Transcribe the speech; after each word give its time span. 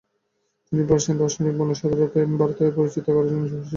তিনি 0.65 0.83
পার্সিয়ান 0.89 1.15
দার্শনিক 1.19 1.53
মোল্লা 1.57 1.75
সদরাকে 1.79 2.19
ভারতে 2.41 2.63
পরিচিত 2.77 3.05
করার 3.07 3.25
জন্যও 3.29 3.49
সুপরিচিত। 3.49 3.69